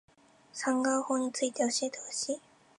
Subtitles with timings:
[0.51, 2.37] サンガ―法について教えてほしい